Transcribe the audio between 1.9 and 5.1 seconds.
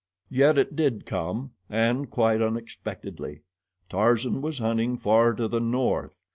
quite unexpectedly. Tarzan was hunting